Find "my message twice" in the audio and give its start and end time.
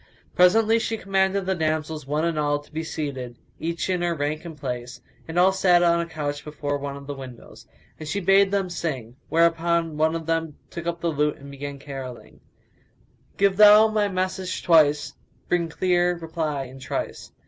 13.89-15.13